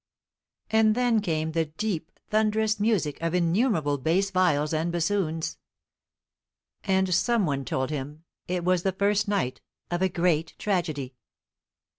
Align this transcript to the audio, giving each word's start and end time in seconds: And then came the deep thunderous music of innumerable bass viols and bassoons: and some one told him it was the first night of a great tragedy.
And 0.71 0.95
then 0.95 1.21
came 1.21 1.51
the 1.51 1.65
deep 1.65 2.11
thunderous 2.31 2.79
music 2.79 3.21
of 3.21 3.35
innumerable 3.35 3.99
bass 3.99 4.31
viols 4.31 4.73
and 4.73 4.91
bassoons: 4.91 5.59
and 6.83 7.13
some 7.13 7.45
one 7.45 7.63
told 7.65 7.91
him 7.91 8.23
it 8.47 8.65
was 8.65 8.81
the 8.81 8.93
first 8.93 9.27
night 9.27 9.61
of 9.91 10.01
a 10.01 10.09
great 10.09 10.55
tragedy. 10.57 11.13